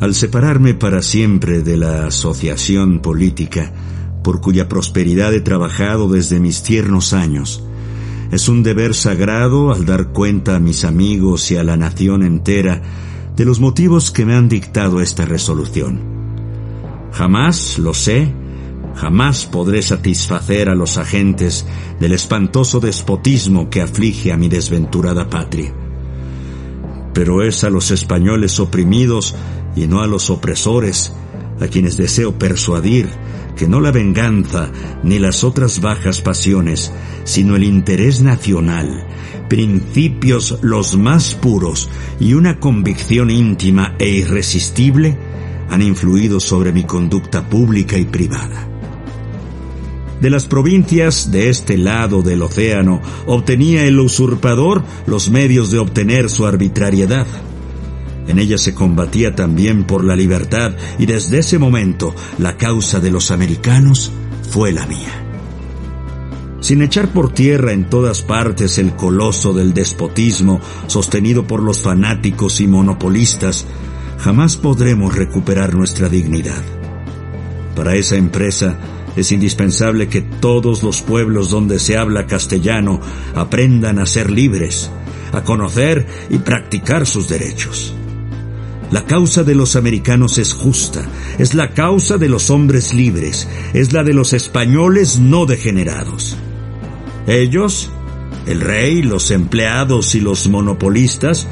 Al 0.00 0.14
separarme 0.14 0.72
para 0.72 1.02
siempre 1.02 1.60
de 1.60 1.76
la 1.76 2.06
asociación 2.06 3.00
política, 3.00 3.70
por 4.24 4.40
cuya 4.40 4.66
prosperidad 4.66 5.34
he 5.34 5.42
trabajado 5.42 6.08
desde 6.08 6.40
mis 6.40 6.62
tiernos 6.62 7.12
años, 7.12 7.62
es 8.32 8.48
un 8.48 8.62
deber 8.62 8.94
sagrado 8.94 9.70
al 9.70 9.84
dar 9.84 10.12
cuenta 10.12 10.56
a 10.56 10.60
mis 10.60 10.86
amigos 10.86 11.50
y 11.50 11.56
a 11.56 11.64
la 11.64 11.76
nación 11.76 12.22
entera 12.22 12.80
de 13.36 13.44
los 13.44 13.60
motivos 13.60 14.10
que 14.10 14.24
me 14.24 14.34
han 14.34 14.48
dictado 14.48 15.02
esta 15.02 15.26
resolución. 15.26 16.00
Jamás, 17.12 17.78
lo 17.78 17.92
sé, 17.92 18.32
jamás 18.94 19.44
podré 19.44 19.82
satisfacer 19.82 20.70
a 20.70 20.74
los 20.74 20.96
agentes 20.96 21.66
del 21.98 22.12
espantoso 22.12 22.80
despotismo 22.80 23.68
que 23.68 23.82
aflige 23.82 24.32
a 24.32 24.38
mi 24.38 24.48
desventurada 24.48 25.28
patria. 25.28 25.74
Pero 27.12 27.42
es 27.42 27.64
a 27.64 27.70
los 27.70 27.90
españoles 27.90 28.60
oprimidos 28.60 29.34
y 29.76 29.86
no 29.86 30.00
a 30.00 30.06
los 30.06 30.30
opresores, 30.30 31.12
a 31.60 31.68
quienes 31.68 31.96
deseo 31.96 32.38
persuadir 32.38 33.08
que 33.56 33.68
no 33.68 33.80
la 33.80 33.92
venganza 33.92 34.70
ni 35.02 35.18
las 35.18 35.44
otras 35.44 35.80
bajas 35.80 36.22
pasiones, 36.22 36.92
sino 37.24 37.56
el 37.56 37.64
interés 37.64 38.22
nacional, 38.22 39.06
principios 39.48 40.58
los 40.62 40.96
más 40.96 41.34
puros 41.34 41.90
y 42.18 42.34
una 42.34 42.58
convicción 42.58 43.30
íntima 43.30 43.94
e 43.98 44.08
irresistible 44.08 45.18
han 45.68 45.82
influido 45.82 46.40
sobre 46.40 46.72
mi 46.72 46.84
conducta 46.84 47.48
pública 47.48 47.98
y 47.98 48.06
privada. 48.06 48.66
De 50.20 50.30
las 50.30 50.46
provincias 50.46 51.30
de 51.30 51.48
este 51.48 51.78
lado 51.78 52.22
del 52.22 52.42
océano 52.42 53.00
obtenía 53.26 53.84
el 53.84 53.98
usurpador 54.00 54.82
los 55.06 55.30
medios 55.30 55.70
de 55.70 55.78
obtener 55.78 56.28
su 56.28 56.46
arbitrariedad 56.46 57.26
en 58.26 58.38
ella 58.38 58.58
se 58.58 58.74
combatía 58.74 59.34
también 59.34 59.84
por 59.84 60.04
la 60.04 60.16
libertad 60.16 60.72
y 60.98 61.06
desde 61.06 61.38
ese 61.38 61.58
momento 61.58 62.14
la 62.38 62.56
causa 62.56 63.00
de 63.00 63.10
los 63.10 63.30
americanos 63.30 64.12
fue 64.50 64.72
la 64.72 64.86
mía. 64.86 65.26
Sin 66.60 66.82
echar 66.82 67.08
por 67.08 67.32
tierra 67.32 67.72
en 67.72 67.88
todas 67.88 68.22
partes 68.22 68.78
el 68.78 68.94
coloso 68.94 69.54
del 69.54 69.72
despotismo 69.72 70.60
sostenido 70.86 71.46
por 71.46 71.62
los 71.62 71.80
fanáticos 71.80 72.60
y 72.60 72.66
monopolistas, 72.66 73.66
jamás 74.18 74.56
podremos 74.56 75.14
recuperar 75.14 75.74
nuestra 75.74 76.08
dignidad. 76.08 76.62
Para 77.74 77.96
esa 77.96 78.16
empresa 78.16 78.76
es 79.16 79.32
indispensable 79.32 80.08
que 80.08 80.20
todos 80.20 80.82
los 80.82 81.00
pueblos 81.00 81.50
donde 81.50 81.78
se 81.78 81.96
habla 81.96 82.26
castellano 82.26 83.00
aprendan 83.34 83.98
a 83.98 84.06
ser 84.06 84.30
libres, 84.30 84.90
a 85.32 85.42
conocer 85.42 86.06
y 86.28 86.38
practicar 86.38 87.06
sus 87.06 87.28
derechos. 87.28 87.94
La 88.90 89.04
causa 89.04 89.44
de 89.44 89.54
los 89.54 89.76
americanos 89.76 90.38
es 90.38 90.52
justa, 90.52 91.06
es 91.38 91.54
la 91.54 91.70
causa 91.70 92.18
de 92.18 92.28
los 92.28 92.50
hombres 92.50 92.92
libres, 92.92 93.46
es 93.72 93.92
la 93.92 94.02
de 94.02 94.14
los 94.14 94.32
españoles 94.32 95.20
no 95.20 95.46
degenerados. 95.46 96.36
Ellos, 97.28 97.88
el 98.46 98.60
rey, 98.60 99.02
los 99.02 99.30
empleados 99.30 100.16
y 100.16 100.20
los 100.20 100.48
monopolistas, 100.48 101.46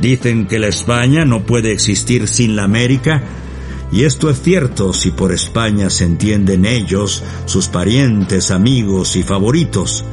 dicen 0.00 0.46
que 0.46 0.60
la 0.60 0.68
España 0.68 1.24
no 1.24 1.42
puede 1.42 1.72
existir 1.72 2.28
sin 2.28 2.54
la 2.54 2.62
América, 2.62 3.24
y 3.90 4.04
esto 4.04 4.30
es 4.30 4.40
cierto 4.40 4.92
si 4.92 5.10
por 5.10 5.32
España 5.32 5.90
se 5.90 6.04
entienden 6.04 6.64
ellos, 6.64 7.24
sus 7.46 7.66
parientes, 7.66 8.52
amigos 8.52 9.16
y 9.16 9.24
favoritos, 9.24 10.04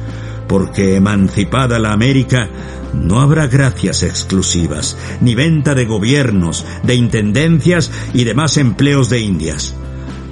porque 0.48 0.96
emancipada 0.96 1.78
la 1.78 1.92
América, 1.92 2.48
no 2.94 3.20
habrá 3.20 3.46
gracias 3.46 4.02
exclusivas, 4.02 4.96
ni 5.20 5.34
venta 5.34 5.74
de 5.74 5.84
gobiernos, 5.84 6.64
de 6.82 6.94
intendencias 6.94 7.90
y 8.14 8.24
demás 8.24 8.56
empleos 8.56 9.10
de 9.10 9.20
Indias. 9.20 9.74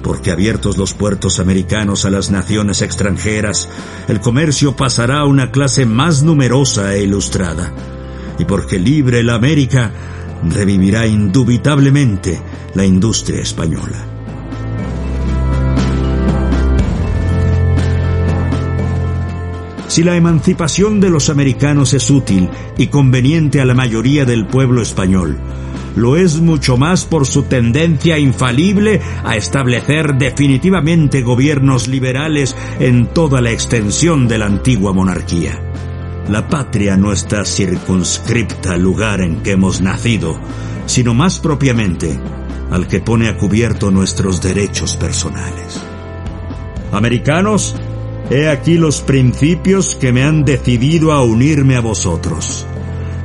Porque 0.03 0.31
abiertos 0.31 0.77
los 0.77 0.93
puertos 0.93 1.39
americanos 1.39 2.05
a 2.05 2.09
las 2.09 2.29
naciones 2.29 2.81
extranjeras, 2.81 3.69
el 4.07 4.19
comercio 4.19 4.75
pasará 4.75 5.19
a 5.19 5.25
una 5.25 5.51
clase 5.51 5.85
más 5.85 6.23
numerosa 6.23 6.93
e 6.93 7.03
ilustrada. 7.03 7.73
Y 8.37 8.45
porque 8.45 8.77
libre 8.77 9.23
la 9.23 9.35
América, 9.35 9.91
revivirá 10.43 11.07
indubitablemente 11.07 12.39
la 12.75 12.85
industria 12.85 13.41
española. 13.41 14.14
Si 19.95 20.03
la 20.03 20.17
emancipación 20.17 20.99
de 20.99 21.09
los 21.09 21.29
americanos 21.29 21.93
es 21.93 22.11
útil 22.11 22.49
y 22.77 22.87
conveniente 22.87 23.61
a 23.61 23.65
la 23.65 23.73
mayoría 23.73 24.25
del 24.25 24.45
pueblo 24.45 24.81
español, 24.81 25.39
lo 25.95 26.17
es 26.17 26.41
mucho 26.41 26.75
más 26.75 27.05
por 27.05 27.25
su 27.25 27.43
tendencia 27.43 28.19
infalible 28.19 28.99
a 29.23 29.37
establecer 29.37 30.15
definitivamente 30.15 31.21
gobiernos 31.21 31.87
liberales 31.87 32.57
en 32.81 33.07
toda 33.07 33.39
la 33.39 33.51
extensión 33.51 34.27
de 34.27 34.37
la 34.37 34.47
antigua 34.47 34.91
monarquía. 34.91 35.61
La 36.27 36.49
patria 36.49 36.97
no 36.97 37.13
está 37.13 37.45
circunscripta 37.45 38.73
al 38.73 38.81
lugar 38.81 39.21
en 39.21 39.43
que 39.43 39.51
hemos 39.51 39.79
nacido, 39.79 40.37
sino 40.87 41.13
más 41.13 41.39
propiamente 41.39 42.19
al 42.69 42.89
que 42.89 42.99
pone 42.99 43.29
a 43.29 43.37
cubierto 43.37 43.91
nuestros 43.91 44.41
derechos 44.41 44.97
personales. 44.97 45.81
Americanos, 46.91 47.77
He 48.29 48.49
aquí 48.49 48.77
los 48.77 49.01
principios 49.01 49.95
que 49.95 50.11
me 50.11 50.23
han 50.23 50.45
decidido 50.45 51.11
a 51.11 51.23
unirme 51.23 51.75
a 51.75 51.81
vosotros. 51.81 52.65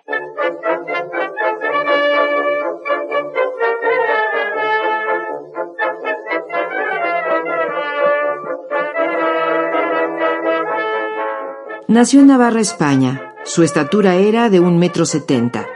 Nació 11.92 12.20
en 12.20 12.28
Navarra, 12.28 12.58
España. 12.58 13.34
Su 13.44 13.62
estatura 13.62 14.14
era 14.14 14.48
de 14.48 14.60
un 14.60 14.78
metro 14.78 15.04
setenta. 15.04 15.66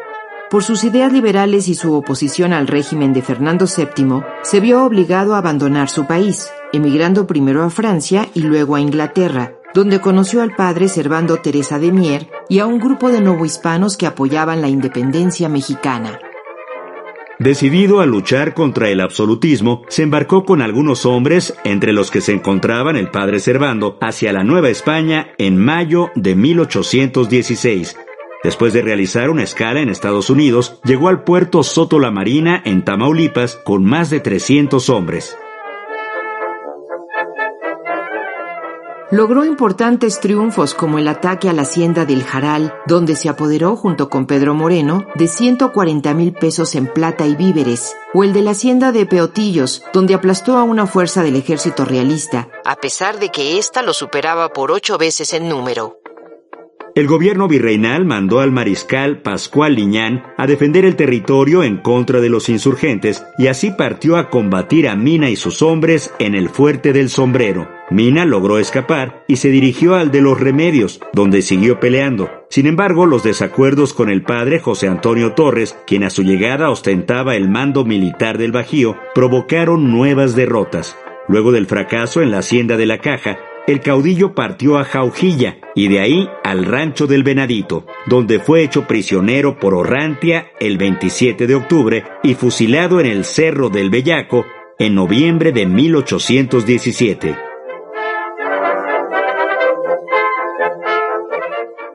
Por 0.48 0.64
sus 0.64 0.82
ideas 0.82 1.12
liberales 1.12 1.68
y 1.68 1.74
su 1.74 1.92
oposición 1.92 2.54
al 2.54 2.68
régimen 2.68 3.12
de 3.12 3.20
Fernando 3.20 3.66
VII, 3.66 4.22
se 4.42 4.60
vio 4.60 4.82
obligado 4.86 5.34
a 5.34 5.38
abandonar 5.38 5.90
su 5.90 6.06
país, 6.06 6.50
emigrando 6.72 7.26
primero 7.26 7.62
a 7.64 7.68
Francia 7.68 8.28
y 8.32 8.40
luego 8.40 8.76
a 8.76 8.80
Inglaterra, 8.80 9.56
donde 9.74 10.00
conoció 10.00 10.40
al 10.40 10.56
padre 10.56 10.88
Servando 10.88 11.36
Teresa 11.42 11.78
de 11.78 11.92
Mier 11.92 12.30
y 12.48 12.60
a 12.60 12.66
un 12.66 12.78
grupo 12.78 13.10
de 13.10 13.20
novohispanos 13.20 13.98
que 13.98 14.06
apoyaban 14.06 14.62
la 14.62 14.70
independencia 14.70 15.50
mexicana. 15.50 16.18
Decidido 17.38 18.00
a 18.00 18.06
luchar 18.06 18.54
contra 18.54 18.88
el 18.88 19.00
absolutismo, 19.00 19.82
se 19.88 20.02
embarcó 20.02 20.46
con 20.46 20.62
algunos 20.62 21.04
hombres, 21.04 21.54
entre 21.64 21.92
los 21.92 22.10
que 22.10 22.22
se 22.22 22.32
encontraban 22.32 22.96
el 22.96 23.10
padre 23.10 23.40
Servando, 23.40 23.98
hacia 24.00 24.32
la 24.32 24.42
Nueva 24.42 24.70
España 24.70 25.34
en 25.36 25.58
mayo 25.58 26.10
de 26.14 26.34
1816. 26.34 27.96
Después 28.42 28.72
de 28.72 28.80
realizar 28.80 29.28
una 29.28 29.42
escala 29.42 29.80
en 29.80 29.90
Estados 29.90 30.30
Unidos, 30.30 30.80
llegó 30.84 31.08
al 31.08 31.24
puerto 31.24 31.62
Soto 31.62 31.98
la 31.98 32.10
Marina 32.10 32.62
en 32.64 32.84
Tamaulipas 32.84 33.56
con 33.56 33.84
más 33.84 34.08
de 34.08 34.20
300 34.20 34.88
hombres. 34.88 35.36
Logró 39.12 39.44
importantes 39.44 40.18
triunfos 40.18 40.74
como 40.74 40.98
el 40.98 41.06
ataque 41.06 41.48
a 41.48 41.52
la 41.52 41.62
hacienda 41.62 42.04
del 42.04 42.24
Jaral, 42.24 42.74
donde 42.88 43.14
se 43.14 43.28
apoderó 43.28 43.76
junto 43.76 44.10
con 44.10 44.26
Pedro 44.26 44.52
Moreno 44.52 45.06
de 45.14 45.28
140 45.28 46.12
mil 46.14 46.32
pesos 46.32 46.74
en 46.74 46.92
plata 46.92 47.24
y 47.24 47.36
víveres, 47.36 47.96
o 48.14 48.24
el 48.24 48.32
de 48.32 48.42
la 48.42 48.50
hacienda 48.50 48.90
de 48.90 49.06
Peotillos, 49.06 49.84
donde 49.92 50.14
aplastó 50.14 50.56
a 50.56 50.64
una 50.64 50.88
fuerza 50.88 51.22
del 51.22 51.36
ejército 51.36 51.84
realista, 51.84 52.48
a 52.64 52.74
pesar 52.74 53.20
de 53.20 53.28
que 53.28 53.58
ésta 53.58 53.80
lo 53.82 53.92
superaba 53.92 54.52
por 54.52 54.72
ocho 54.72 54.98
veces 54.98 55.32
en 55.34 55.48
número. 55.48 56.00
El 56.96 57.08
gobierno 57.08 57.46
virreinal 57.46 58.06
mandó 58.06 58.40
al 58.40 58.52
mariscal 58.52 59.20
Pascual 59.20 59.74
Liñán 59.74 60.22
a 60.38 60.46
defender 60.46 60.86
el 60.86 60.96
territorio 60.96 61.62
en 61.62 61.76
contra 61.76 62.22
de 62.22 62.30
los 62.30 62.48
insurgentes 62.48 63.22
y 63.36 63.48
así 63.48 63.70
partió 63.70 64.16
a 64.16 64.30
combatir 64.30 64.88
a 64.88 64.96
Mina 64.96 65.28
y 65.28 65.36
sus 65.36 65.60
hombres 65.60 66.14
en 66.18 66.34
el 66.34 66.48
fuerte 66.48 66.94
del 66.94 67.10
sombrero. 67.10 67.68
Mina 67.90 68.24
logró 68.24 68.58
escapar 68.58 69.26
y 69.28 69.36
se 69.36 69.50
dirigió 69.50 69.94
al 69.94 70.10
de 70.10 70.22
los 70.22 70.40
remedios, 70.40 70.98
donde 71.12 71.42
siguió 71.42 71.80
peleando. 71.80 72.30
Sin 72.48 72.66
embargo, 72.66 73.04
los 73.04 73.22
desacuerdos 73.22 73.92
con 73.92 74.08
el 74.08 74.22
padre 74.22 74.58
José 74.58 74.88
Antonio 74.88 75.34
Torres, 75.34 75.76
quien 75.86 76.02
a 76.02 76.08
su 76.08 76.22
llegada 76.22 76.70
ostentaba 76.70 77.36
el 77.36 77.50
mando 77.50 77.84
militar 77.84 78.38
del 78.38 78.52
Bajío, 78.52 78.96
provocaron 79.14 79.92
nuevas 79.92 80.34
derrotas. 80.34 80.96
Luego 81.28 81.52
del 81.52 81.66
fracaso 81.66 82.22
en 82.22 82.30
la 82.30 82.38
hacienda 82.38 82.78
de 82.78 82.86
la 82.86 82.98
Caja, 82.98 83.36
el 83.66 83.80
caudillo 83.80 84.34
partió 84.34 84.78
a 84.78 84.84
Jaujilla 84.84 85.58
y 85.74 85.88
de 85.88 86.00
ahí 86.00 86.28
al 86.44 86.64
rancho 86.64 87.06
del 87.06 87.22
Venadito, 87.22 87.84
donde 88.06 88.38
fue 88.38 88.62
hecho 88.62 88.86
prisionero 88.86 89.58
por 89.58 89.74
Orrantia 89.74 90.46
el 90.60 90.78
27 90.78 91.46
de 91.46 91.54
octubre 91.54 92.04
y 92.22 92.34
fusilado 92.34 93.00
en 93.00 93.06
el 93.06 93.24
Cerro 93.24 93.68
del 93.68 93.90
Bellaco 93.90 94.44
en 94.78 94.94
noviembre 94.94 95.52
de 95.52 95.66
1817. 95.66 97.36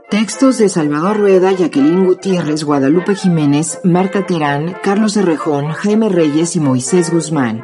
Textos 0.09 0.57
de 0.57 0.67
Salvador 0.67 1.19
Rueda, 1.19 1.53
Jacqueline 1.53 2.05
Gutiérrez, 2.05 2.65
Guadalupe 2.65 3.15
Jiménez, 3.15 3.79
Marta 3.85 4.25
Terán, 4.25 4.75
Carlos 4.83 5.15
Herrejón, 5.15 5.69
Jaime 5.69 6.09
Reyes 6.09 6.57
y 6.57 6.59
Moisés 6.59 7.13
Guzmán. 7.13 7.63